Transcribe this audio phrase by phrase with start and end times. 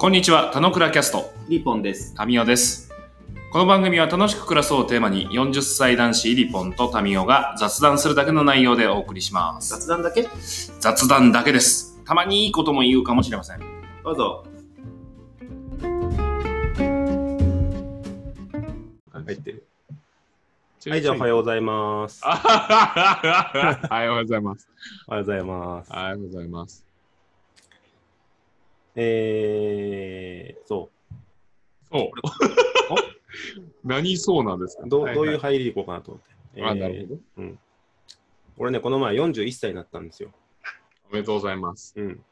[0.00, 2.14] こんにちは、田野倉キャスト、リポンです。
[2.14, 2.92] タミオです。
[3.50, 9.70] この番組は楽しく暮らそうをテーマに40歳男子リポンとタミオが雑談するだけの内容でお送りします。
[9.70, 10.28] 雑談だけ？
[10.78, 12.00] 雑談だけです。
[12.04, 13.60] たまにいいことも言うかもしれません。
[14.04, 14.46] どうぞ。
[19.12, 19.66] 入ってる。
[20.86, 22.20] はい、じゃあおはようございます。
[22.22, 24.68] あははははおはようございます。
[25.08, 25.96] おはようございますお。
[25.96, 26.87] はようございます。
[29.00, 30.90] えー、そ
[31.90, 32.10] そう。
[33.84, 34.84] 何そうなんですか？
[34.84, 34.88] う。
[34.88, 36.62] どうはどういうは入りでいこうかなと思って。
[36.62, 37.20] あ、えーなるほど。
[37.38, 37.58] うん。
[38.56, 40.30] 俺ね、この前41歳になったんですよ。
[41.10, 41.94] おめでとうございます。
[41.96, 42.24] うん。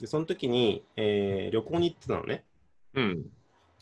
[0.00, 2.44] で、その時に、えー旅行に行ってたのね。
[2.94, 3.30] うん。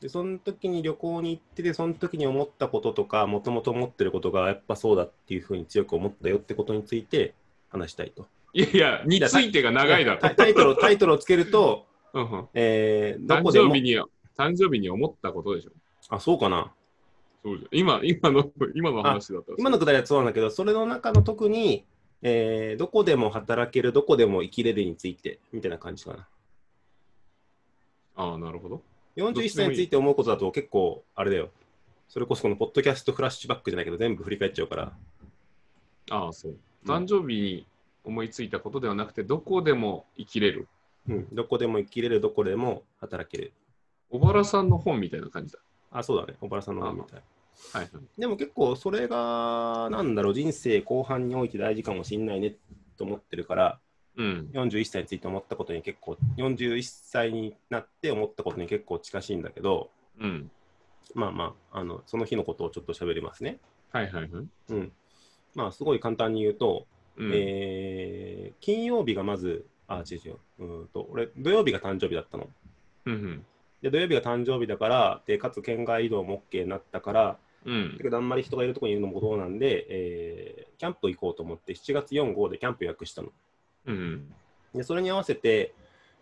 [0.01, 7.35] で、その時に旅行に行ってて、その時に思ったこととか、もともと思ってることがやっぱそうだっていうふうに強く思ったよってことについて
[7.71, 8.27] 話したいと。
[8.53, 10.55] いやいや、についてが長いだろタイ。
[10.55, 13.83] トルをタイトルをつけると、うんうんえー、ど誕こでも生日。
[13.83, 14.03] に、
[14.37, 15.71] 誕生日に思ったことでしょ。
[16.09, 16.73] あ、そうかな。
[17.43, 19.57] そうじゃん今、今の、今の話だったら。
[19.59, 21.85] 今のくだりはそうなんだけど、それの中の特に、
[22.23, 26.29] えーどこでも働ける、どこでも生きれるについて、みたいな感じかな。
[28.17, 28.83] ああ、なるほど。
[29.17, 31.51] 41歳について思うことだと結構、あれだよ。
[32.09, 34.93] それこそこのポッドキャストフラッシュバックじゃないけど、全部振り返っちゃうから。
[36.11, 36.53] ああ、そう。
[36.53, 37.67] うん誕生日に
[38.05, 40.69] 思いついたことではなくて、どこでも生きれる。
[41.09, 43.53] うん、どこでも生きれる、どこでも働ける。
[44.11, 45.59] 小原さんの本みたいな感じだ。
[45.91, 46.37] あ、そうだね。
[46.41, 47.23] 小原さんの本みたい。
[47.73, 48.21] はいはい。
[48.21, 52.55] でも結構、それが、なんだろう、人生後半において大事かもしんないね
[52.97, 53.81] と思ってるから、
[54.17, 54.51] うん。
[54.53, 60.51] 41歳について思ったことに結構、41歳になって思ったことに結構近しいんだけど、うん。
[61.15, 63.59] まあまあ、あのその日のことをちょっと喋りますね。
[63.93, 64.47] はいはいはい。
[64.69, 64.93] うん。
[65.55, 66.87] まあ、すごい簡単に言うと、
[67.17, 67.31] うん。
[67.33, 72.49] えー金曜日がまず、あ、違う違う、うーんと、俺、土曜日が誕生日だったの。
[73.07, 73.45] うん
[73.83, 77.97] で、土曜日が誕生日だから、で、かつ県外移動も OK になったから、うん。
[77.97, 83.33] だけどあんまり人がいるところにいるのもどうなんで、えーキャンプ行こうと思って、7月4、5でキャンプ予約したの。
[83.87, 84.33] うん。
[84.75, 85.75] で、それに合わせて、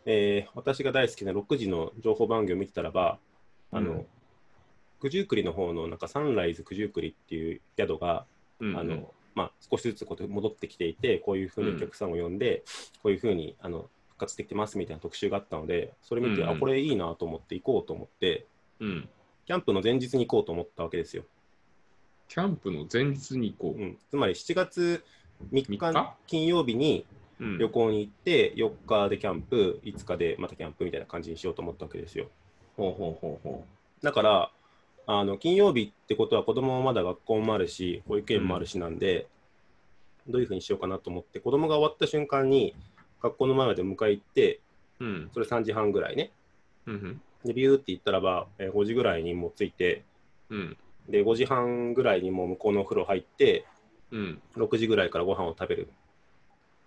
[0.06, 3.19] えー私が大好きな6時の情報番組を見てたらば、
[3.72, 4.06] あの、うん
[5.03, 8.25] 九十九里の方のなんかサンライズ九十九里っていう宿が、
[8.60, 8.76] うん。
[8.78, 12.65] あのまあ、少しずつこう戻ってきていて、こういうふうにお客さんを呼んで、
[13.03, 16.57] こういうふうにあの復活できてますみたいな特集があったので、それ見て、うんうん。
[16.57, 18.47] あ、これいいなと思って行こうと思って、
[18.81, 19.09] うん。
[19.47, 21.23] キャンプの前日に行こうと思ったわけですよ。
[22.29, 23.81] キャンプの前日に行こう。
[23.81, 25.05] ん、つまり7月
[25.53, 26.15] 3日3日？
[26.27, 27.05] 金曜日に
[27.39, 32.27] 旅行に行って、4日でキャンプ、5日でまたキャンプみたいな感じにしようと思ったわけですよ。
[32.77, 33.65] ほうほうほうほ
[34.03, 34.51] だから、
[35.06, 39.28] あの金曜日ってことは子供もまだ学校もあるし、保育園もあるしなんで、
[40.27, 42.75] どういうふうにしようかなと思って、子供が終わった瞬間に
[43.22, 44.61] 学校の前まで迎え行って、
[45.00, 45.05] う。
[45.05, 45.31] うん。
[45.33, 46.33] それ3時半ぐらいね。
[46.87, 47.21] うん。
[47.44, 50.05] で、ビューって行ったらば、えー5時ぐらいにもう着いて、
[50.50, 50.77] うん。
[51.09, 53.65] で、5時半ぐらいにもう向こうのお風呂入って、
[54.11, 54.43] うん。
[54.56, 55.88] 6時ぐらいからご飯を食べる。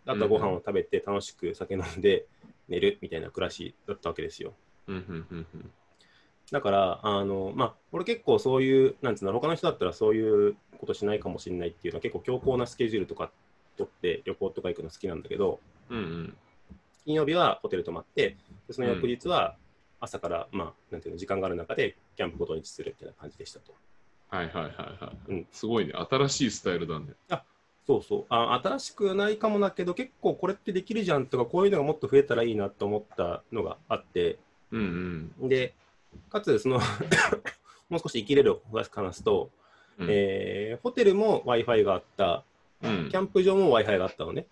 [0.05, 2.25] あとはご飯を食べて楽しく酒飲んで
[2.67, 4.53] 寝るみたいな暮らしだったわけですよ。
[4.87, 4.95] うん。
[4.95, 5.25] うん。
[5.53, 5.71] うん。
[6.51, 13.31] だから、あの、まあ、俺結構そういう、なんつうの、他の人だったらそういうことしないかもしれないっていうのは結構強硬なスケジュールとか
[13.77, 15.97] 取って旅行とか行くの好きなんだけど、うん。
[15.97, 16.37] うん。
[17.05, 18.37] 金曜日はホテル泊まって、
[18.67, 19.55] でその翌日は
[19.99, 23.73] 朝から、まあ、なんていうの、時間がある中でキャンプごとにするみたいな感じでしたと。
[24.29, 25.31] はいはいはいはい。
[25.31, 25.93] うんすごいね。
[25.93, 27.07] 新しいスタイルだね。
[27.87, 28.59] そうそうあ。
[28.63, 34.37] 新しくないかもだけど、結構これってできるじゃんとか、こういうのがもっと増えたらいいなと思ったのがあって、
[34.71, 35.73] うんで、
[36.29, 36.79] かつ、その
[37.89, 39.49] もう少し生きれるを話すと、
[39.97, 40.07] うん。
[40.09, 42.43] えーホテルも Wi-Fi があった、
[42.81, 44.45] うんキャンプ場も Wi-Fi があったのね。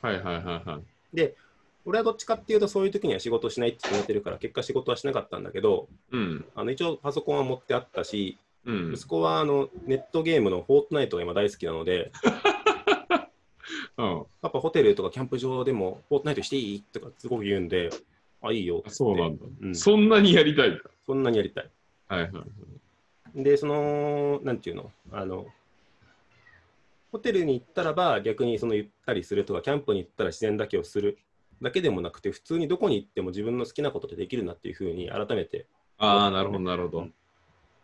[0.00, 0.80] はいはいはいは
[1.12, 1.16] い。
[1.16, 1.36] で、
[1.84, 6.44] 俺はどっちかっていうと、そういう時には仕事しないって決めてるから、結果仕事はしなかったんだけど、うん。
[6.54, 8.92] あの一応パソコンは持ってあったし、うん。
[8.94, 12.10] 息子はあのネットゲームのフォートナイトが今大好きなので、
[13.98, 14.24] うん。
[14.40, 17.90] パパホテルとかキャンプ場でもフォートナイトしていいとかすごく言うんで、
[18.44, 18.82] あ、いいよ。
[18.88, 19.44] そうなんだ。
[19.62, 20.80] うんそんなにやりたいんだ。
[21.06, 21.70] そんなにやりたい。
[22.08, 22.44] はいは
[23.34, 23.42] い。
[23.42, 25.46] で、その、なんていうの、あの、
[27.10, 31.18] ホテルに行ったらば逆にそのゆったりするとか、キャンプに行ったら自然だけをする
[31.62, 35.66] だけでもなくて、普通にどこに行っても自分の好きなことでできるなっていうふうに改めて、
[35.98, 37.08] ああ、なるほどなるほど。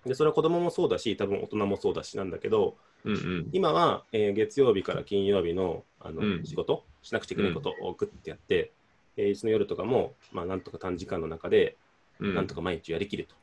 [0.05, 3.49] でそれは子供もそうだし、多分大人もそうだしなんだけど、うんうん。
[3.53, 8.73] 今は、えー月曜日から金曜日のあの、うん仕事、しなくちゃいけないことをグッてやって、
[9.17, 11.77] 平日の夜とかも、まあ、なんとか短時間の中で、
[12.19, 13.35] うんなんとか毎日やりきると。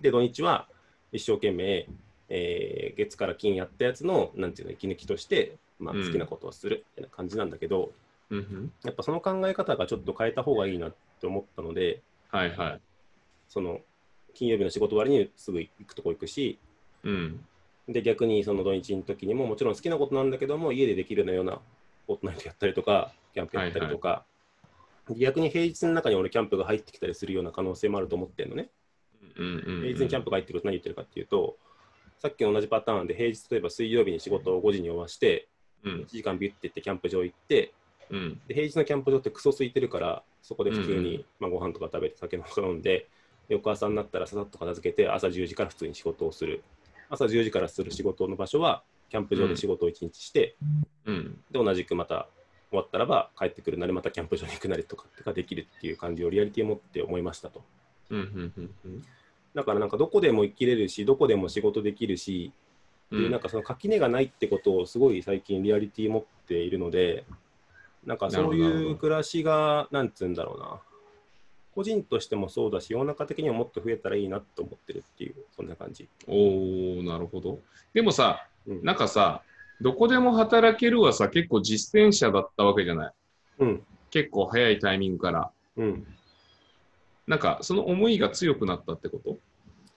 [0.00, 0.68] で、土日は
[1.12, 1.88] 一生懸命、
[2.28, 7.92] えー月から金やったやつの、なんていうの、息抜きとして、まあ、うん好きなことをするみたいな感じなんだけど、
[8.30, 12.80] うんうんやっぱその考え方がちょっと変えた方がいいなってって思ったので、はいはい。
[13.48, 13.80] その
[14.34, 16.58] 金曜日の仕事終わりにすぐ行くとこ行くし、
[17.02, 17.40] うん。
[17.88, 21.60] で逆にその土日の時にももちろん好きなことなんだけども家でできるような
[22.06, 24.24] フォートナイトやったりとかキャンプやったりとか、
[25.16, 28.68] 逆に平日の中に俺キャンプが入ってきたりするような可能性もあると思ってるのね、
[29.36, 31.56] うんうん、平日にキャンプが入ってくると何言ってるかっていうと
[32.18, 35.48] さっきの同じパターンで平日例えば水曜日に仕事を5時に終わして
[35.84, 35.92] うん。
[36.02, 37.74] 1時間ビュッて行ってキャンプ場行って
[38.10, 38.40] うん。
[38.48, 41.24] で平日のキャンプ場ってクソ空いてるからそこで普通に、うんうん。
[41.40, 43.08] まあ、ご飯とか食べて酒とか飲んで
[43.48, 46.62] 翌朝になったらささっと片付けて朝10時から普通に仕事をする。
[47.10, 48.82] 朝10時からする仕事の場所は
[49.14, 50.56] キャンプ場で仕事を1日して、
[51.06, 51.38] うん。
[51.48, 52.26] で同じくまた
[52.70, 57.62] 終わったらば帰ってくるなりまたキャンプ場に行くなりとかができるっていう感じをリアリティを持って思いましたと。
[59.54, 62.52] だからなんかどこでも生きれるしどこでも仕事できるし、
[63.12, 67.24] うでなんかその垣根がないってことをすごい最近リアリティ持っているので
[68.04, 70.80] なんかそういう暮らしがなんつうんだろうな
[71.72, 77.60] 個人としてもそうだし世の中的にはもっと増えたらいいなと思ってるっていうそんな感じ、おおなるほど。
[77.92, 79.42] でもさ、うん、なんかさ、
[79.80, 83.12] どこでも働けるはさ、結構実践者だったわけじゃない？
[83.58, 85.50] うん結構早いタイミングから。
[85.76, 86.06] うん
[87.26, 89.38] なんか、その思いが強くなったってこと？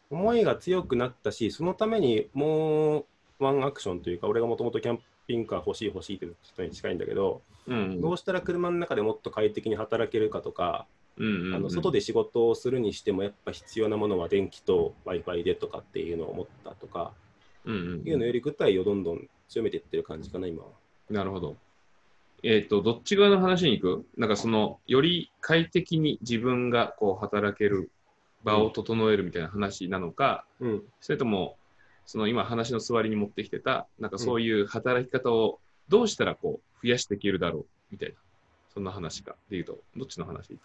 [0.10, 3.06] 思いが強くなったしそのためにもう
[3.40, 8.02] ワンアクションというか俺がもともとキャンピングカー欲しい欲しいって人に近いんだけど、うん。
[8.02, 10.86] どうしたら車の中でもっと快適に働けるかとか、
[11.18, 17.12] うんうんうんあの外で仕事をするにしてもやっぱ必要なものは電気と w i f i でとかっていうのを思ったとか、
[17.72, 20.70] いうのより具体をどんどん強めていってる感じかな今は。
[21.10, 21.58] なるほど。
[22.44, 24.06] えっ、と、どっち側の話に行く？
[24.18, 27.90] なんかその、より快適に自分がこう働ける
[28.44, 31.58] 場を整えるみたいな話なのか、うんそれとも、
[32.06, 35.60] その今話の座りに持ってきてた、なんかそういう働き方を
[35.90, 38.16] どうしたらこう増やしていけるだろうみたいな、
[38.74, 40.58] そんな話かでいうと、どっちの話？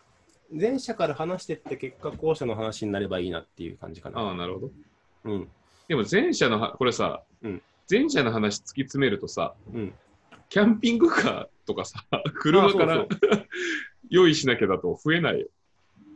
[0.52, 4.20] 前者から話してって結果後者の話になればいいなっていう感じかな。
[4.20, 4.70] ああ、なるほど。
[5.24, 5.48] うん
[5.92, 9.92] でも前者のは、これさ、うん前者の話突き詰めるとさ、うん、
[10.48, 12.02] キャンピングカーとかさ、
[12.40, 13.06] 車から
[14.08, 15.48] 用意しなきゃだと増えないよ。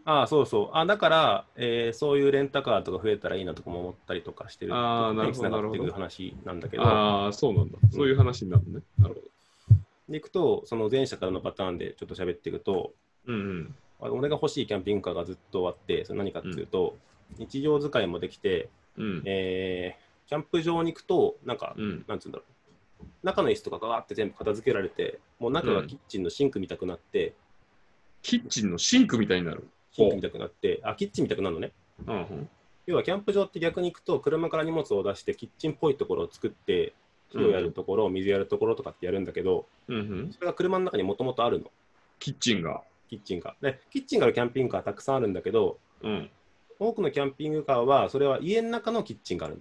[0.06, 7.76] ああそうそうあだから、えーそういうレンタカーとか増えたらいいなとかも思ったりとかしてるあーなるほどつなるなるほ話なんだけどああ、そうなんだ。
[7.90, 8.84] そういう話になるのね。
[8.98, 9.26] なるほど。
[10.08, 12.94] でいくとその前者からのパターンでちょっと喋っていくと
[13.26, 13.74] うんうん。
[14.00, 16.96] あ俺が欲しいキャンピングカーがずっとあってそれ何かっていうと、
[17.36, 19.22] 日常使いもできて、うん。
[19.24, 22.04] えーキャンプ場に行くとなんか、うん。
[22.08, 22.44] なんつうんだろ
[23.00, 27.34] う中の椅子とかガーって全部片付けられてもう中がキッチンのシンクみたくなって、
[28.22, 29.68] キッチンのシンクみたいになる？
[29.92, 31.70] シンクみたくなってあキッチンみたくなるのね
[32.06, 32.48] うんうん。
[32.86, 36.92] 要はキャンプ場って逆に行くと車から荷物を出してキッチンっぽいところを作って
[37.30, 40.32] 火をやるところ、水やるところとかってやるんだけどうんうん。
[40.32, 41.70] それが車の中にもともとあるの
[42.18, 42.82] キッチンが。
[43.08, 46.28] キッチンがでキッチンがあるキャンピングカーたくさんあるんだけどうん。
[46.78, 49.58] 多くのキャンピングカーはそれは家の中のキッチンがある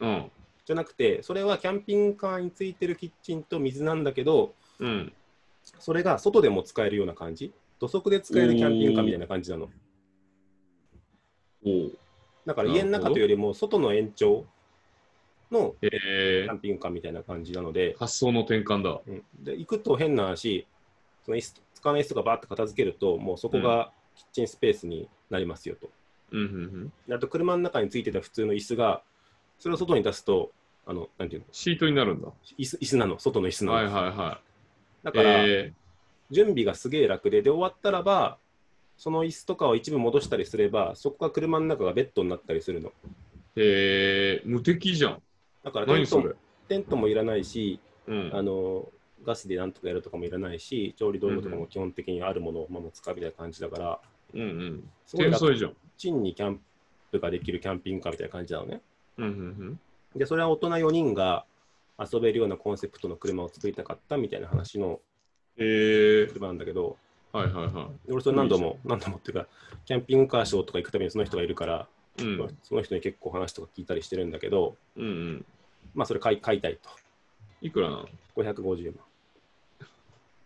[0.00, 0.30] のうん。
[0.64, 5.12] じゃなくてそれはキャンピングカーについてるキッチンと水なんだけどうん。
[5.78, 7.52] それが外でも使えるような感じ？
[7.78, 9.68] 土足で使えるキャンピングカーみたいな感じなの。
[12.44, 14.44] だから家の中というよりも外の延長
[15.50, 19.00] のへキえャンピングカーみたいな感じなので,、発想の転換だ。
[19.06, 20.66] うん、で行くと変な話
[21.24, 25.88] その椅子使わない椅子とかバーって片付けるともうそこがキッチンスペースになりますよと。
[26.34, 27.14] うんうんうん。
[27.14, 29.02] あと車の中についてた普通の椅子が
[29.58, 30.50] それを外に出すと
[30.86, 31.46] あのなんていうの？
[31.52, 32.28] シートになるんだ。
[32.58, 34.40] 椅子椅子なの外の椅子なの、はいはいは
[35.02, 35.04] い。
[35.04, 35.72] だから、え
[36.30, 38.38] 準備がすげえ楽でで終わったらば
[38.96, 42.92] その椅子とかを一部戻したりすればそこが車の中がベッドになったりするのー、
[43.56, 45.22] えー、無敵じゃん。
[45.62, 46.32] だからテントも。
[46.66, 48.30] テントもいらないしうん。
[48.32, 48.88] あの
[49.24, 54.00] ガスでなんとかやるとかもいらないし調理道具とかも基本的にあるものをまま使うみたいな感じだから
[54.34, 54.90] うんうん。
[55.06, 55.72] すごい楽天才じゃん。
[55.96, 56.60] ちんにキャン
[57.10, 58.80] プができるキャンピングカーみたいな感じなのね
[59.18, 59.80] うんうん
[60.16, 61.44] でそれは大人4人が
[61.98, 65.00] 遊べるようなコンセプトの車を作りたかったみたいな話の
[65.56, 66.96] 車なんだけど
[67.32, 69.46] はいはいは俺それ何度も何度もっていうか
[69.84, 72.22] キャンピングカーショーとか行くたびにその人がいるからい。
[72.22, 72.58] うん。
[72.62, 75.44] その人に結構話とか聞いたりしてるんだけど、うんうん。
[75.94, 76.88] まあそれ買い買いたいと。
[77.60, 79.04] いくらなの？550万。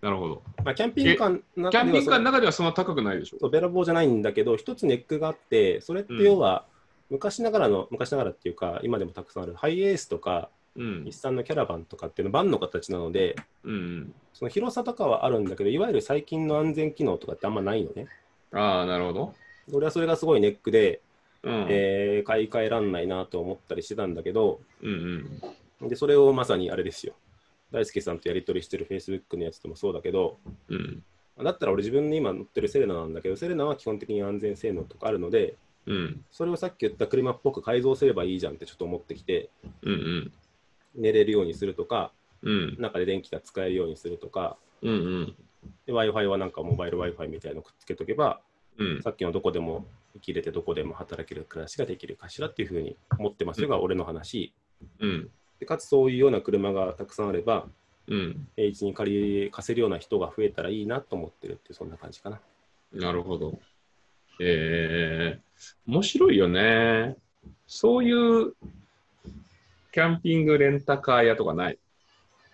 [0.01, 0.43] なるほど。
[0.65, 3.39] まあ、キャンピングカーのキ中ではャンピングカーの中ではそんな高くないでしょ？
[3.41, 6.65] そうべらぼうじゃないんだけど、一つネックがあって、それって要は
[7.11, 11.13] 昔ながらの、昔ながらっていうか、今でもたくさんあるハイエースとか、うん日。
[11.17, 14.15] 産のキャラバンとかっていうのバンの形なので、うんうん。
[14.35, 18.07] その広さとかはあるんだけど、いわゆる最近の安全機能とかってあんまないのね。
[18.53, 19.35] ああ、なるほど。
[19.73, 21.01] 俺はそれがすごいネックで、
[21.43, 21.67] うん。
[21.69, 25.31] えー買い替えらんないなと思ったりしてたんだけど、うん
[25.81, 25.89] うん。
[25.89, 27.15] でそれをまさにあれですよ。
[27.73, 31.03] 大輔さんとやり取りしてる Facebook のやつでもそうだけど、うん。
[31.43, 35.55] だったら俺自分で今乗ってるセレナなんだけど、セレナは基本的に安全性能とかあるので、
[35.87, 36.25] うん。
[36.31, 39.51] それをさっき言った車っぽく改造すればいいじゃんってちょっと思ってきて、
[39.83, 40.33] うんうん。
[40.95, 42.77] 寝れるようにするとか、うん。
[42.79, 45.35] 中で電気が使えるようにするとか、うんうん。
[45.87, 48.41] で Wi-Fi はなんかモバイル Wi-Fi みたいなのくっつけとけば、
[48.79, 49.03] うん。
[49.03, 54.53] さっきのどこでも生きれてどこでも働ける暮らしができるかしらっていうふうに思ってますよが俺の話。
[55.01, 55.31] うん。
[55.61, 57.67] でかつそういうような車がたくさんあれば、
[58.07, 58.49] うん。
[58.57, 62.41] 平地に借り貸せるような人が増えたらいいなと思ってるってそんな感じかな。
[62.93, 63.59] なるほど。
[64.41, 67.17] えー、面白いよね。
[67.67, 68.55] そういう
[69.93, 71.79] キャンピングレンタカー屋とかない？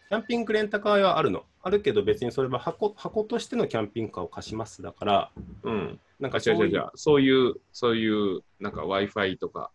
[0.08, 1.44] キャンピングレンタカーはあるの。
[1.62, 5.30] あるけど別にそれは箱箱としてのキャンピングカーを貸しますだから、
[5.62, 6.00] うん。
[6.20, 6.90] なんあ、かそういう。
[6.94, 9.70] そういう、そういう、なんか Wi-Fi とか、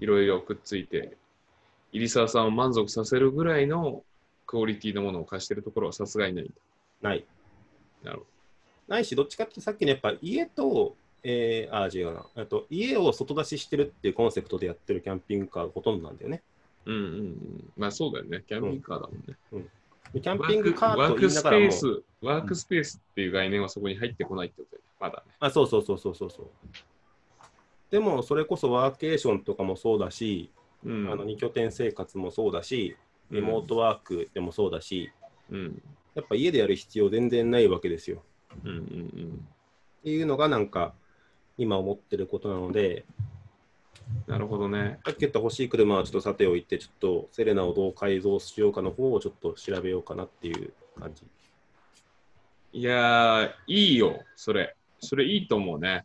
[0.00, 1.16] いろいろくっついて、
[1.92, 4.04] 入澤さんを満足させるぐらいの
[4.46, 6.52] クオリティのものを貸してるところはさすがにないんだ。
[7.02, 7.24] ない。
[8.02, 8.26] なるほ
[8.88, 12.24] ないし、どっちかってさっきのやっぱ家と、えー、あー違うな。
[12.36, 16.42] あと家を外出ししてるっていうコンセプトでやってるキャンピングカーがほとんどなんだよね。
[16.84, 16.92] ど。
[16.92, 17.72] うんうんうん。
[17.76, 18.44] まあそうだよね。
[18.46, 19.68] キャンピングカーだもんね。
[20.12, 24.90] でキャンワピングカーとークワークス言いながらも、ペース、ワークスペースっていう概念はそこに入ってこないってことだよね。
[25.00, 25.32] まだね。
[25.40, 26.46] あ、そうそうそうそうそうそう。
[27.90, 30.50] でも、それこそワーケーションとかもそうだし、
[30.84, 31.10] うん。
[31.10, 32.96] あの2拠点生活もそうだし、
[33.30, 35.10] リモートワークでもそうだし、
[35.50, 35.82] うん。
[36.14, 38.22] やっぱ家でやる必要全然ないわけですよ。
[38.64, 39.48] うんうんうん。
[40.00, 40.94] っていうのがなんか
[41.58, 43.04] 今思ってることなので、
[44.26, 44.98] なるほどね。
[45.04, 51.24] さっき言った欲しい車はちょっとさておいて、ちょっとセレナをどう改造しようかの方をちょっと調べようかなっていう感じ。
[52.72, 54.76] いやー、いいよ、それ。
[55.00, 56.04] それいいと思うね。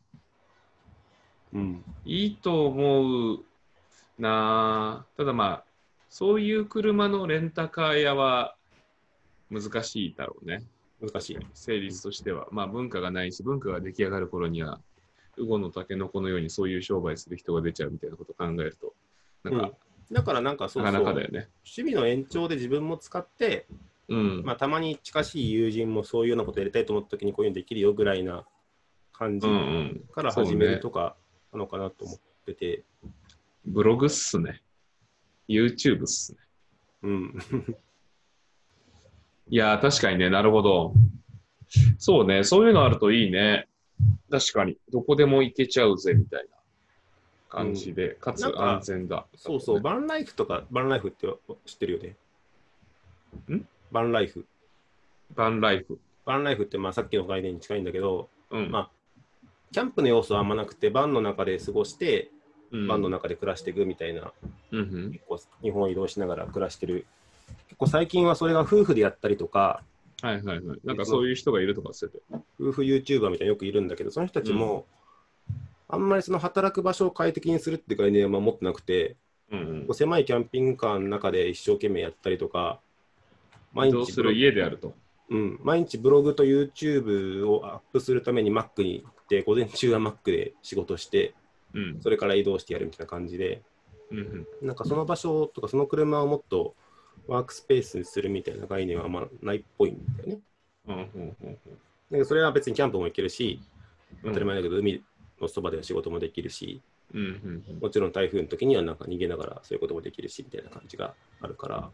[1.54, 1.84] うん。
[2.06, 3.46] いいと思う
[4.18, 5.66] なあただまあ、
[6.10, 8.56] そういう車のレンタカー屋は
[9.50, 10.64] 難しいだろうね。
[11.02, 11.40] 難しい。
[11.54, 12.48] 成立としては。
[12.52, 14.80] まあ文化がないし、文化が出来上がる頃には、
[15.38, 18.94] ウゴのタケノコのようにそういう商売する人が出ちゃうみたいなことを考えると、
[19.44, 19.78] なんか、
[20.12, 21.50] だからなんかそうそうなかなかだよね。
[21.64, 23.68] 趣味の延長で自分も使って、
[24.10, 24.44] うん。
[24.44, 28.46] まあ、たまに近しい友人もそういうようなことやりたいと思った時にこういうのできるよぐらいな
[29.14, 30.02] 感じうんうん。
[30.14, 31.16] から始めるとか
[31.54, 32.84] なのかなと思ってて、
[33.66, 34.62] ブログっすね。
[35.48, 36.40] YouTube っすね。
[37.04, 37.40] うん。
[39.50, 40.94] いやー、確かにね、なるほど。
[41.98, 43.68] そうね、そういうのあるといいね。
[44.30, 46.50] 確かに、どこでも行けちゃうぜみたいな
[47.50, 49.28] 感じで、かつなんか安全だ。
[49.36, 51.28] そうそう、ねバンライフとか、バンライフって
[51.66, 52.16] 知ってるよね？
[53.56, 53.68] ん？
[53.92, 54.46] バンライフ。
[55.36, 56.00] バンライフ。
[56.26, 58.72] バンライフってまあさっきの概念に近いんだけど、うん。
[58.72, 58.92] まあ
[59.72, 62.41] キャンプの要素はあんまなくて、バンの中で過ごして、うん
[62.88, 64.32] バンの中で暮らしていくみたいな、
[64.72, 67.06] うんうん結構日本を移動しながら暮らしてる。
[67.68, 69.84] 結構最近はそれが夫婦でやったりとか、
[70.22, 70.80] はいはいはい。
[70.84, 72.22] なんかそういう人がいるとかしてて。
[72.60, 74.86] 夫婦 YouTuber みたいなのよくいるんだけど、その人たちも、
[75.90, 79.18] あんまりその働く場所を快適にするって概念は持ってなくて、
[79.52, 82.80] うんこう狭いキャンピングカーの中で一生懸命やったりとか、
[83.76, 83.90] うん。
[83.90, 84.94] 移動する家であると。
[85.30, 91.34] うん、毎日ブログと YouTube をアップするために Mac に行って、午前中は Mac で仕事して、
[91.74, 92.02] うん。
[92.02, 93.62] それから移動してやるみたいな感じで、
[94.12, 96.76] うんうんなんかその場所とかその車をもっと
[97.28, 100.40] ワークスペースにするみたいな概念はあんまないっぽいんだよね。
[100.88, 101.58] うんうん
[102.12, 103.62] うんそれは別にキャンプも行けるし、
[104.24, 105.02] うん当たり前だけど海
[105.40, 106.82] のそばでは仕事もできるし、
[107.14, 111.90] うんうんうんもちろん台風の時にはなんか逃げながらそういうこともできるしみたいな感じがあるから、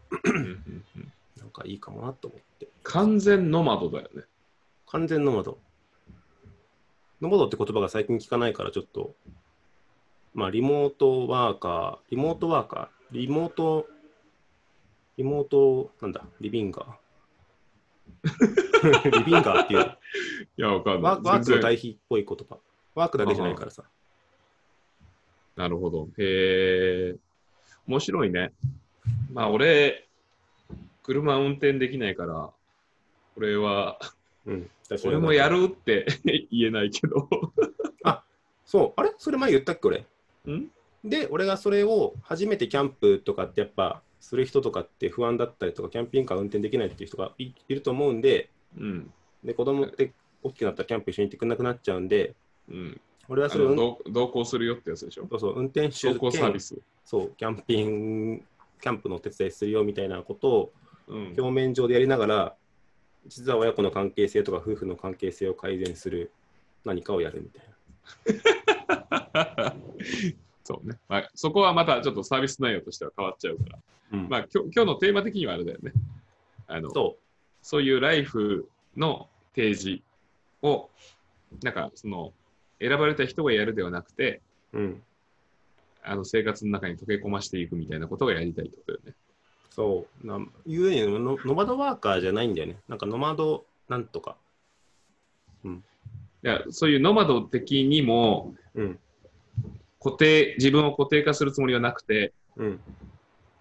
[1.38, 2.68] なんかいいかもなと思って。
[2.82, 4.24] 完全ノマドだよね。
[4.86, 5.58] 完全ノマド。
[7.20, 9.14] ノマドって言葉が最近聞かないからちょっと、
[10.38, 13.88] まあリモートワーカー、リモートワーカー、リモート、
[15.16, 19.10] リモート、なんだ、リビンガー。
[19.18, 19.96] リビンガーっていうのい
[20.58, 21.02] や、わかんない。
[21.02, 22.56] ワークの対比っぽい言葉。
[22.94, 23.82] ワークだけじゃないからさ。
[25.56, 26.08] なるほど。
[26.18, 27.16] へえ。
[27.88, 28.52] 面白いね。
[29.32, 30.06] まあ、俺、
[31.02, 32.52] 車運転できないから、
[33.34, 33.98] これは、
[34.46, 34.70] うん。
[35.04, 36.06] 俺もやるって
[36.52, 37.28] 言えないけど。
[38.64, 39.12] そう、あれ？
[39.18, 40.06] それ前言ったっけ俺？
[40.52, 40.70] ん？
[41.04, 49.12] で、俺がそれを初めてキャンプとかってやっぱする人とかって不安だったりとか、キャンピングカー運転できないっていう人がいいると思うんで、うん。
[49.44, 50.12] で、子供って
[50.42, 52.34] 大きくなったらキャンプ一緒に行ってくれなくなっちゃうんで、
[52.68, 53.00] うん。
[53.28, 55.26] 俺はそれを、同同行するよってやつでしょ？
[55.30, 56.78] そうそう運転手同行サービ兼ス。
[57.04, 58.42] そう、キャンピング、
[58.80, 60.72] キャンプのお手伝いするよみたいなことを
[61.06, 61.34] うん。
[61.38, 62.56] 表面上でやりながら、
[63.26, 66.32] 実は親子の関係性とか夫婦の関係性を改善する
[66.84, 67.64] 何かをやるみたい
[68.88, 69.06] な。
[70.64, 70.98] そうね。
[71.08, 73.78] まあ、そこはまたちょっとサービス内容としては変わっちゃうから。
[74.12, 75.92] うんまあ、今日今日のテーマ的にはあれだよね。
[76.66, 77.16] あのそ
[77.62, 80.02] そういうライフの提示
[80.62, 80.90] を、
[81.62, 82.32] なんかその、
[82.80, 84.40] 選ばれた人がやるではなくて、
[84.72, 85.02] うん。
[86.02, 89.14] あの生活の中に溶け込ましていくみたいなことがやりたいってことよね。
[89.70, 90.26] そう。
[90.26, 92.76] なゆえにノノマドワーカーじゃないんだよね。
[92.88, 94.36] なんかノマドなんとか。
[96.44, 98.98] いやそういうノマド的にもうん。
[100.02, 102.80] 固定、自分を固定化するつもりはなくて、うん。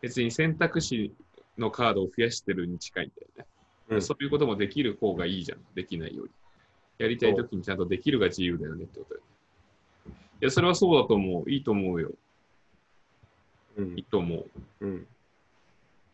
[0.02, 1.14] 別に選択肢
[1.58, 3.46] のカードを増やしてるに近いんだよね。
[3.90, 5.60] うんそういうこともできる方がいいじゃん。
[5.74, 6.32] できないより。
[6.98, 9.26] やりたいときにちゃんとできるが自由だよねってことだよ
[10.08, 10.14] ね。
[10.42, 11.50] いや、それはそうだと思う。
[11.50, 12.12] いいと思うよ。
[13.78, 14.04] うんいい。
[14.04, 14.46] と思う。
[14.82, 15.08] うん。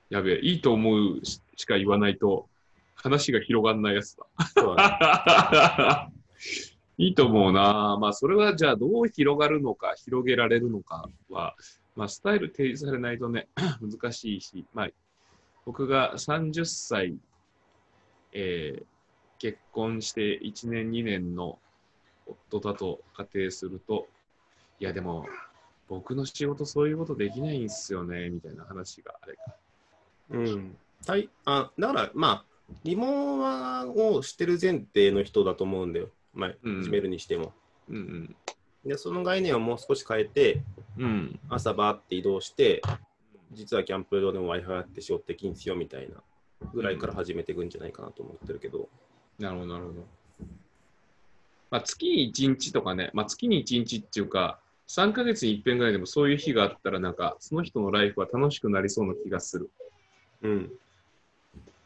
[0.09, 2.47] やべえ、いいと思うししか言わないと、
[2.95, 4.25] 話が広がんないやつだ。
[6.97, 7.97] いいと思うな。
[8.00, 11.55] まあ、それはじゃあどう広がるのか、広げられるのかは、
[11.95, 13.47] まあ、スタイル提示されないとね、
[13.81, 14.89] 難しいし、まあ、
[15.65, 17.15] 僕が30歳、
[18.31, 18.85] えー
[19.39, 21.59] 結婚して1年、2年の
[22.25, 24.07] 夫だと仮定すると、
[24.79, 25.25] いや、でも、
[25.89, 29.41] 僕の仕事そういうことできないんすよね、みたいな話があれか。
[30.29, 30.77] うん。
[31.05, 31.29] はい。
[31.43, 32.45] あ、だから、まあ、
[32.85, 36.09] リモーをしてる前提の人だと思うんだよ。
[36.33, 37.53] まあ、めるにしても。
[37.89, 38.35] うん
[38.85, 40.61] で、その概念をもう少し変えて、
[40.97, 41.03] うん。
[41.03, 41.39] うん。
[41.49, 42.81] 朝バーって移動して、
[43.51, 46.15] 実はキャンプ場でも Wi-Fi あって仕事できんすよみたいな
[46.73, 48.89] ぐらいから始めていくんじゃないかなと思ってるけど。
[49.39, 50.05] なるほど、なるほど。
[51.71, 59.71] まあ、月に1日とかね、まあ、月に1日っていうか、3ヶ月に1遍ぐらいでもそういう日があったら、なんか、その人のライフは楽しくなりそうな気がする。
[60.41, 60.71] うん。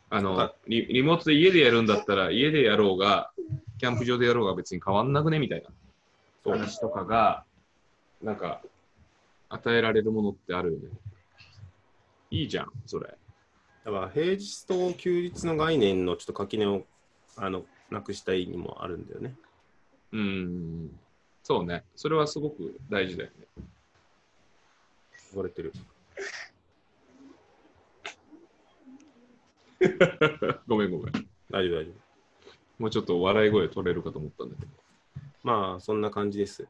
[0.10, 3.32] あのあ、リリモートで家でやるんだったら、家でやろうが、
[3.78, 5.40] キャンプ場でやろうが別に変わんなくね？
[5.40, 5.70] みたいな
[6.44, 6.58] そう。
[6.58, 7.46] 話とかが、
[8.22, 8.62] なんか、
[9.50, 10.90] 与えられるものってあるよね。
[12.32, 13.08] いいじゃん、それ。
[13.86, 16.86] だから平日と休日の概念のちょっと垣根を
[17.38, 19.36] あのなくしたいにもあるんだよね。
[20.12, 21.00] うん。
[21.44, 21.86] そうね。
[21.96, 23.63] それはすごく大事だよね。
[25.32, 25.72] 言われてる。
[30.68, 31.13] ごめんごめん。
[31.50, 32.07] 大丈夫、大丈夫。
[32.78, 34.72] もうちょっと笑い声取れるかと思ったんだけど。
[35.44, 36.68] まあ、そんな感じです。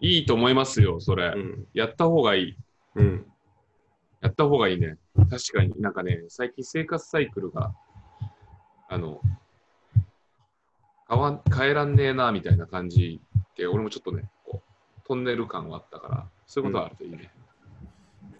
[0.00, 1.32] いいと思いますよ、それ。
[1.34, 1.66] うん。
[1.74, 2.56] やった方がいい。
[2.94, 3.26] うん。
[4.20, 4.96] やった方がいいね。
[5.30, 7.74] 確かになんかね、最近生活サイクルが、
[8.88, 9.20] あの、
[11.08, 13.20] 変わん変えらんねえな、みたいな感じ
[13.56, 17.30] で、俺もちょっとね、こう、トンネル感はあったから、そういうことはあるといいね。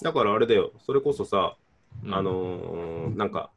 [0.02, 1.56] だからあれだよ、それこそさ、
[2.04, 3.50] うんあ、のーなんか、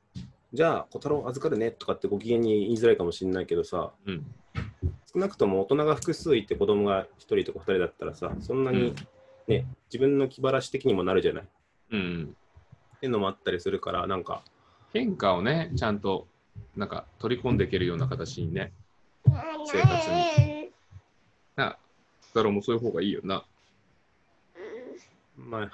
[0.53, 4.25] じゃあ、小太郎預かるねとかってご機嫌に言いづらいかもしれないけどさ、うん。
[5.13, 8.95] 少なくとも大人が複数いて子供が1人とか2人だったらさ、そんなにうん
[9.47, 11.43] ね、自分の気晴らし的にもなるじゃない？
[11.43, 11.47] っ
[11.91, 12.35] うん。
[12.99, 14.43] ていうのもあったりするから、なんか、
[14.93, 16.27] 変化をね、ちゃんと、
[16.75, 18.71] なんか、取り込んでいけるような形にね、
[19.65, 20.09] 生活
[20.41, 20.69] に。
[21.55, 21.77] な、
[22.33, 23.43] だろもそういう方がいいよな。
[25.37, 25.71] まあ、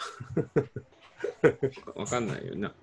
[1.99, 2.73] わかんないよな。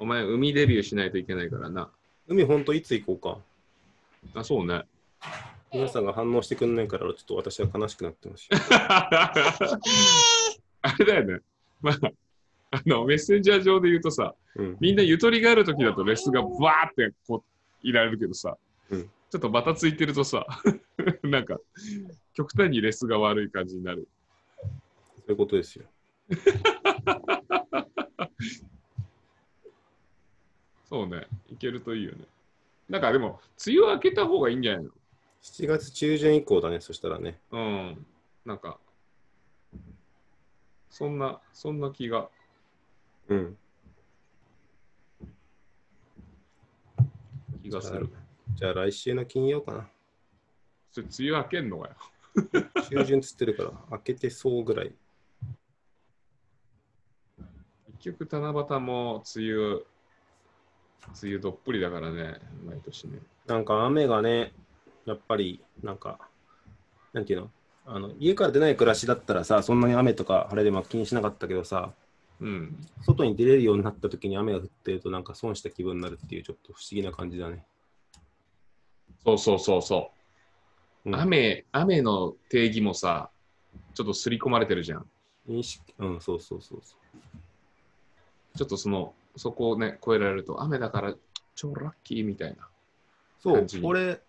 [0.00, 1.90] お前、海デビューしないといけないからな。
[2.26, 3.42] 海ほんといつ行こ
[4.32, 4.40] うか。
[4.40, 4.84] あ、そうね。
[5.72, 8.58] 皆さんが反応してくんないから、ちょっと私は悲しくなってますよ。
[10.82, 11.40] あれだよね。
[11.82, 11.98] まあ、
[12.70, 14.78] あの、メッセンジャー上で言うとさ、うん。
[14.80, 16.52] みんなゆとりがあるときだとレスがバー
[16.90, 17.44] ってこ
[17.82, 18.56] う、いられるけどさ、
[18.90, 20.44] うんちょっとバタついてるとさ、
[21.22, 21.56] なんか、
[22.34, 24.08] 極端にレスが悪い感じになる。
[25.18, 25.84] そういうことですよ。
[30.90, 31.26] そうね。
[31.48, 32.24] いけるといいよね。
[32.88, 34.90] なんかでも、梅雨明けた方がいいんじゃないの
[35.42, 37.40] ？7月中旬以降だね、そしたらね。
[37.52, 38.06] うん。
[38.44, 38.80] なんか、
[40.90, 42.28] そんな、そんな気が。
[43.28, 43.58] うん。
[47.62, 48.10] 気がする。
[48.56, 49.88] じゃあ来週の金曜かな。
[50.90, 51.94] それ梅雨明けんのかよ。
[52.90, 54.92] 中旬つってるから、開けてそうぐらい。
[58.00, 59.82] 結局、七夕も梅雨、
[61.22, 63.18] 梅雨どっぷりだからね、毎年ね。
[63.46, 64.52] なんか雨がね、
[65.06, 66.18] やっぱり、なんか、
[67.12, 67.50] なんていうの？
[67.86, 71.92] あの家から出ない暮らしだったらさ、そんなに雨とか晴れでも気にしなかったけどさ、
[72.38, 72.76] うん。
[73.02, 77.64] 外に出れるようになった時に雨が降ってるとなんか損した気分になるっていうちょっと不思議な感じだね。
[79.24, 80.12] そうそうそうそ
[81.04, 81.10] う。
[81.10, 83.30] うん雨、雨の定義もさ、
[83.94, 85.06] ちょっと刷り込まれてるじゃん。
[85.48, 86.94] 認識うん、そうそうそうそ
[88.56, 91.14] ちょっとその、そこをね、超えられると、雨だから
[91.54, 92.56] 超ラッキーみたいな。
[92.56, 92.66] う。
[93.42, 94.20] そう感じ、に俺、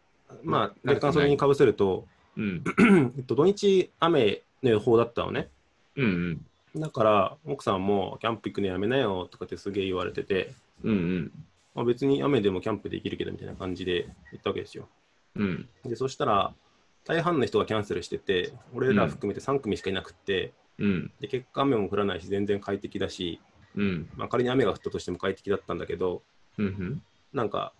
[0.41, 2.63] まあ、若干それにかぶせると、うん。
[3.17, 5.49] えっと、土日雨の予報だったのね。
[5.97, 6.81] うんうん。
[6.81, 11.31] だから、奥さんもキャンプ行くのやめなよとかってすげえ言われてて、うんうん。
[11.75, 14.87] まあ、別に雨でもキャンプできるけどみたいな感じで行ったわけですよ。
[15.35, 15.67] うん。
[15.83, 16.53] で、そしたら、
[17.03, 21.11] 大半の人がキャンセルしてて、俺ら含めて3組しかいなくって、うん。
[21.19, 23.41] で結果雨も降らないし、全然快適だし、
[23.75, 24.09] うん。
[24.15, 26.23] まあ、仮に雨が降ったとしても快適だったんだけど、
[26.57, 26.65] うん。
[26.65, 27.03] うん。
[27.33, 27.73] なんか、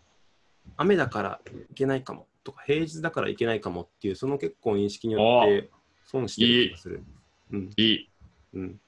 [0.77, 5.69] 雨だから行けないかもとか、平日だから行けないかもっていう、その結構認識によって
[6.06, 7.04] 損してる気がする。
[7.51, 8.10] うん、いい。
[8.54, 8.80] うん、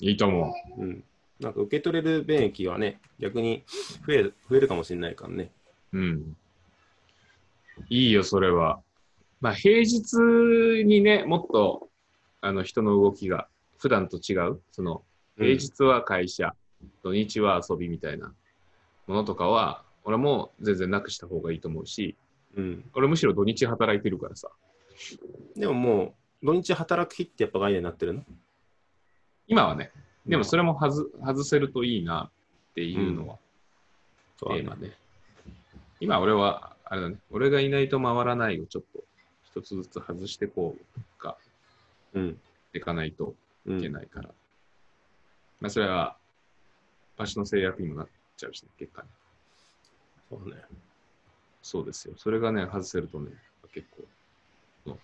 [0.00, 1.04] いいと思うん。
[1.40, 3.64] なんか受け取れる便益はね、逆に
[4.06, 5.50] 増える増えるかもしれないからね。
[5.92, 5.98] う。
[5.98, 6.36] うん。
[7.88, 8.80] いいよ、それは。
[9.40, 10.16] まあ、平日
[10.84, 11.88] にね、もっと、
[12.40, 15.02] あの、人の動きが、普段と違う、その、
[15.36, 16.54] 平日は会社、
[17.02, 18.32] 土日は遊びみたいな
[19.06, 22.16] ものとかは、俺も全然なくした方がいいと思うし、
[22.56, 22.84] うん。
[22.94, 24.50] 俺むしろ土日働いてるからさ。
[25.56, 28.24] でももう、土日働く日ってやっぱ概念になってるの？
[29.46, 29.90] 今はね、
[30.26, 32.30] でもそれも外外せるといいな
[32.70, 33.38] っていうのは
[34.38, 34.92] そうだねテーマね。
[36.00, 39.04] 今俺は、あれだね、俺がいないと回らないをちょっと
[39.44, 41.36] 一つずつ外してこうか、
[42.14, 42.40] うん。
[42.74, 43.34] いかないと
[43.66, 44.30] うんいけないから。
[45.62, 46.16] まあそれは
[47.16, 49.08] 場所の制約にもなっちゃうしね、結果ね。
[50.28, 50.56] そうね。
[51.62, 52.14] そうですよ。
[52.16, 53.30] それがね、外せるとね、
[53.72, 54.98] 結構、の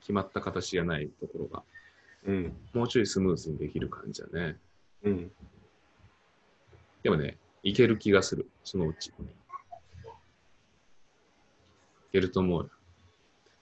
[0.00, 1.62] 決まった形がないところが、
[2.24, 2.56] うん。
[2.72, 4.56] もうちょいスムーズにできる感じだね。
[5.04, 5.30] うん。
[7.04, 9.10] でもね、いける気がする、そのうち。
[9.10, 9.12] い
[12.10, 12.70] けると思うよ。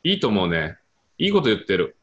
[0.04, 0.78] いいと思うね。
[1.18, 1.98] いいこと言ってる。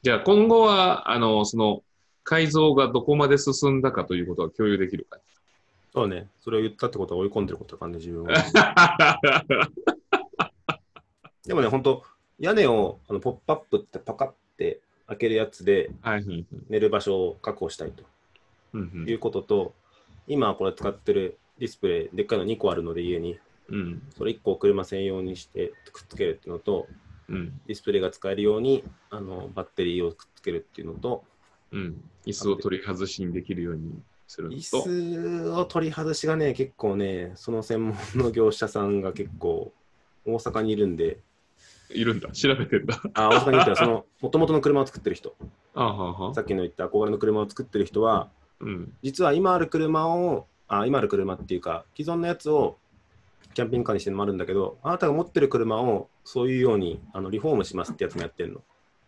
[0.00, 1.82] じゃあ今後は、あの、その、
[2.30, 5.18] 改造がどこまで進んだかということは共有できるか。
[5.92, 6.28] そうね。
[6.44, 9.20] それを言ったってことは追い込んでることだからね、自分は。
[11.44, 12.04] でもね、本当
[12.38, 15.90] 屋根をあのポップアップってパカって開けるやつで、
[16.68, 18.04] 寝る場所を確保したいと
[18.74, 19.74] うんいうことと、
[20.28, 23.40] 今これ使ってるディスプレイ、でっかいの2個あるので家に、
[23.70, 26.86] うんそれ1個を車専用にしてくっつけるっていうのと、
[27.28, 31.24] うんディスプレイが使えるようにあのバッテリーをくっつけるっていうのと、
[31.72, 32.04] うん。
[32.26, 39.72] 椅子を取り外しにできるようにするの椅と、子を取り外しがね、結構ね、その専門の業者さんが結構
[40.24, 41.18] 大阪にいるんで、
[41.92, 42.30] いるんだ。
[42.30, 43.00] 調べてんだ。
[43.14, 45.34] あ、大阪にいたらその元々の車を作ってる人、
[45.74, 48.30] あははさっきの言った憧れの車を作ってる人は、
[48.60, 48.92] うん。
[49.02, 52.78] 実は今ある車を、あ、今ある車っていうか、既存のやつを
[53.54, 58.60] キャンピングカーにしてるのもあるんだけど、あなたが持ってる車をそういうようにあのリフォームしますってやつもやってるの。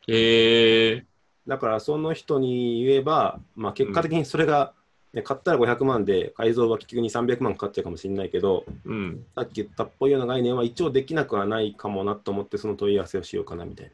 [0.09, 1.07] へえ
[1.47, 4.73] だからその人に言えば、まあ、結果的にそれが、
[5.13, 9.27] ね買ったら500万で改造は結局に300万かかっちゃうかもしれないけど、うん。
[9.35, 13.91] さっき言ったっぽいような概念は一応できなくはないかもなと思ってその問い合わせをしようかなみたいへ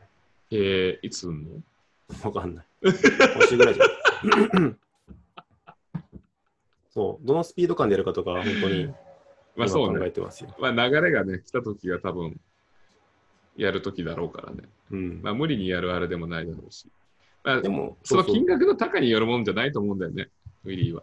[0.50, 2.16] えいつんの？
[2.22, 2.24] な。
[2.24, 2.64] わかんない。
[2.82, 2.92] 今
[3.48, 3.84] 週ぐらいじゃ
[4.60, 4.78] ん。
[6.94, 8.94] そう、どのスピード感でやるかとかは本当に今
[9.56, 10.10] まあそうね考え。
[10.12, 10.54] てますよ。
[10.60, 12.38] まあ流れがね、来た時が多分、
[13.56, 14.62] やる時だろうからね。
[14.92, 15.20] うん。
[15.20, 16.86] まあ無理にやるあれでもないだろうし。
[17.44, 20.28] まあで、も、その金額の高によるもんじゃないと思うんだよね、
[20.64, 21.02] ウィリーは。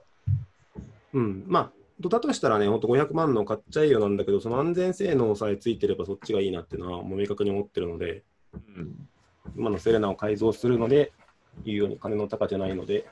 [1.13, 1.71] うん、まあ、
[2.01, 9.07] だとしたらね、本当500万の買っちゃえよなんだけど、その安全性能さえついてればそっちがいいなっていうのは、もう明確に思ってるので、うん。
[9.55, 11.13] 今のセレナを改造するので、
[11.63, 13.07] いうように金の高じゃないので、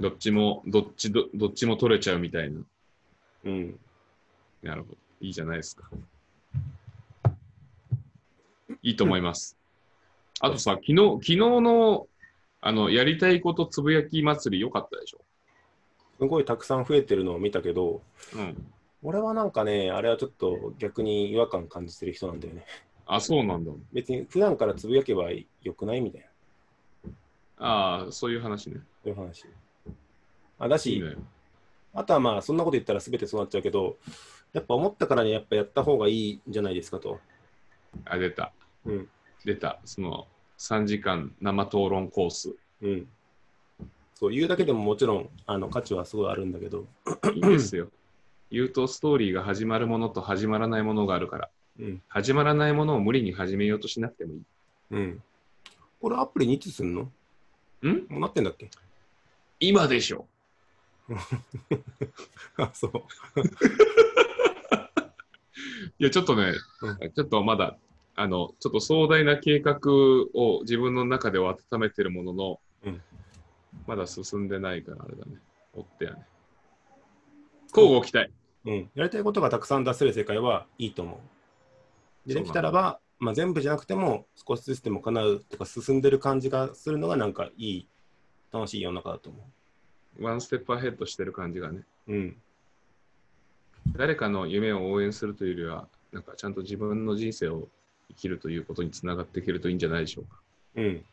[0.00, 2.60] どっちも、どっちど、どっちも取れちゃうみたいな。
[3.44, 3.78] うん、
[4.62, 4.96] なるほど。
[5.20, 5.88] いいじゃないですか。
[8.82, 9.56] いいと思います。
[10.40, 12.06] あとさ、昨日、昨日の、
[12.66, 15.20] あの、やりたいことつぶやき祭り良かったでしょ？
[16.18, 18.00] すごいたくさん増えてるのを見たけど、
[18.34, 18.72] うん。
[19.02, 22.64] 俺はなんかね、あれはちょっと逆に違和感感じてる人なんだよね。
[23.04, 23.72] あ、そうなんだ。
[23.92, 26.26] 別に普段からつぶやけばよくないみたい
[27.02, 27.10] な、
[27.58, 28.80] ああ、そういう話ね。
[29.02, 29.44] そういう話。
[30.58, 31.16] あだし、いいね。
[31.92, 33.98] あとはまあ、そんなこと言ったら全てそうなっちゃうけど、
[34.54, 37.20] やっぱ思ったからにやっぱやった方がいいんじゃないですかと。
[38.06, 38.54] あ、出た。
[38.86, 39.08] うん。
[39.44, 39.80] 出た。
[39.84, 40.26] その、
[40.58, 42.54] 3時間生討論コース。
[42.82, 43.08] うん。
[44.14, 46.86] そう言うだけでももちろんあの価値はすごいあるんだけど、
[47.34, 47.88] いいんですよ。
[48.50, 52.02] 言うとストーリーが始まるものと始まらないものがあるから、うん。
[52.08, 54.42] 始まらないものを無理に始めようとしなくてもいい。
[54.92, 55.22] うん。
[56.00, 57.02] これアプリにいつすんの？
[57.82, 58.06] ん？
[58.08, 58.70] もうなってんだっけ？
[59.58, 60.26] 今でしょ。
[62.56, 62.92] あ、そう。
[65.98, 66.52] いや、ちょっとね、
[67.02, 67.76] うちょっとまだ、
[68.16, 69.78] あの、ちょっと壮大な計画
[70.34, 73.02] を自分の中では温めてるものの、うん
[73.86, 75.32] まだ進んでないからあれだね。
[75.74, 76.26] 追ってやね。
[77.76, 78.30] 交互期待。
[78.64, 78.90] うん。
[78.94, 81.20] やりたいことがたくさん出せる世界はいいと思
[82.24, 82.28] う。
[82.28, 87.88] で、できたらば、まあ、全部じゃなくても少しずつでも叶うとか進んでる感じがするのがなんかいい、
[88.52, 89.38] 楽しい世の中だと思
[90.20, 91.84] ワンステップアヘッドしてる感じがね。
[92.08, 92.12] う。
[92.12, 92.36] うん。
[93.96, 97.68] 誰かの夢を応援するというよりは、なんかちゃんと自分の人生を
[98.08, 100.40] 生きるということにつながっていけるといいんじゃないでしょうか。
[100.76, 101.04] うん。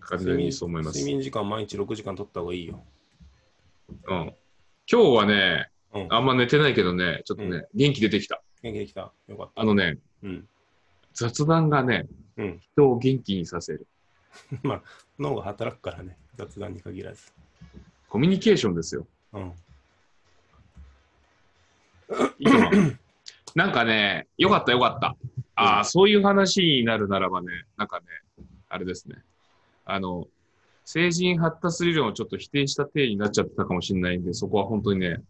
[0.00, 0.98] 完全にそう思います。
[0.98, 2.82] 睡眠時間毎日6時間取った方がいいよ。
[4.08, 4.34] うん、
[4.90, 6.06] 今日はね、うん。
[6.10, 8.42] あんま寝てないけどね、ちょっとね、う元気出てきた。
[8.62, 9.12] 元気できた。
[9.28, 9.62] よかった。
[9.62, 10.48] あのね、うん。
[11.14, 12.60] 雑談がね、うん。
[12.60, 13.86] 人を元気にさせる。
[14.62, 14.82] まあ、
[15.18, 17.32] 脳が働くからね、雑談に限らず。
[18.08, 19.06] コミュニケーションですよ。
[19.32, 19.52] うん。
[22.38, 22.98] いいと思う
[23.56, 25.16] なんかね、よかったよかった。
[25.54, 28.06] ああ、そういう話になるならばね、なんかね、
[28.68, 29.16] あれですね。
[29.86, 30.26] あの、
[30.84, 35.22] 成人発達理論をちょっと否定した体になっちゃってたかもしれないんで、そこは本当にね、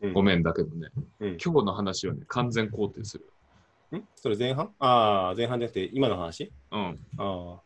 [0.00, 1.38] うん、ごめんだけどね、うん。
[1.44, 3.98] 今日の話はね、完全肯定する。
[3.98, 4.04] ん？
[4.14, 4.70] それ前半？
[4.78, 6.52] ああ、前半じゃなくて、今の話？
[6.70, 6.98] うん。
[7.18, 7.60] ああ。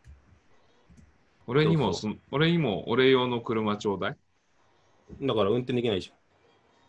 [1.46, 4.16] 俺にもそその、俺にも俺用の車ちょうだい。
[5.20, 6.10] だから運転できないじ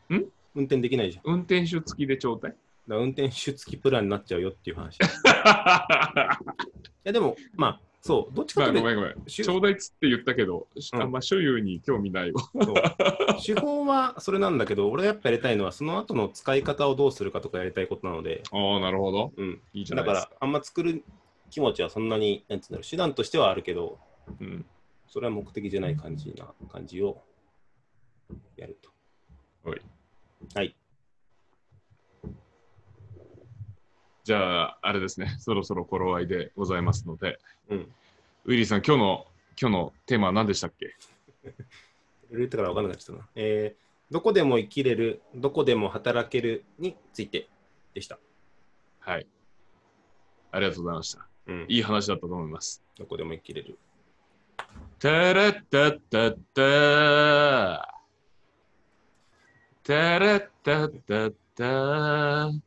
[0.09, 0.17] ゃん。
[0.17, 0.25] ん？
[0.55, 1.33] 運転できないじゃん。
[1.33, 2.55] 運転手付きでちょうだい。
[2.95, 4.97] ら運転手付きプランになっちゃうよっていう話。
[5.03, 5.03] い
[7.03, 9.25] や、でも、まあ、そう、どっちかまあ、というとごめんごめん。
[9.25, 12.41] ちょうだいっつって言ったけど、うんあんま所有に興味ないわ。
[13.45, 19.33] 手法はそれなんだけど、俺がやっぱやりたいのは、その後の使い方をどうするかとかやりたいことなので、ああ、なるほど。
[19.35, 19.61] うん。
[19.73, 20.21] いいじゃないですか。
[20.21, 21.03] だから、あんま作る
[21.49, 23.99] 気持ちはそんなに、なんつうんだろう、手段としてはあるけど、
[24.39, 24.65] うん。
[25.09, 27.21] それは目的じゃない感じな感じを
[28.55, 29.69] やると。
[29.69, 29.81] はい。
[30.53, 30.75] はい。
[34.27, 37.93] じゃあ、あれですね、 そろそろ頃合いでございますので、うん。
[38.43, 40.87] ウィリーさん、今日の、今日のテーマは何でしたっけ？
[40.87, 41.53] いろい
[42.31, 43.29] ろ言ったから分かんなくなっちゃったな。
[43.35, 47.47] えー、どこでも生きれる、どこでも働けるについて
[47.93, 48.19] でした。
[48.99, 49.25] はい。
[50.51, 51.25] ありがとうございました。
[51.45, 51.65] うん。
[51.69, 52.83] いい話だったと思います。
[52.97, 53.79] どこでも生きれる。
[54.99, 57.81] タラッタッタッター
[59.83, 62.66] タラッタッタッター